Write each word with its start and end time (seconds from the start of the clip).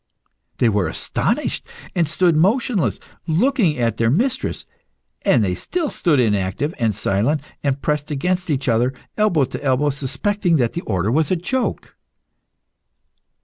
They 0.57 0.67
were 0.67 0.87
astonished, 0.87 1.63
and 1.93 2.07
stood 2.07 2.35
motionless, 2.35 2.99
looking 3.27 3.77
at 3.77 3.97
their 3.97 4.09
mistress. 4.09 4.65
And 5.23 5.43
they 5.45 5.53
still 5.53 5.91
stood 5.91 6.19
inactive 6.19 6.73
and 6.79 6.95
silent, 6.95 7.41
and 7.61 7.79
pressed 7.83 8.09
against 8.09 8.49
each 8.49 8.67
other, 8.67 8.95
elbow 9.15 9.43
to 9.45 9.63
elbow, 9.63 9.91
suspecting 9.91 10.55
that 10.55 10.73
the 10.73 10.81
order 10.87 11.11
was 11.11 11.29
a 11.29 11.35
joke. 11.35 11.95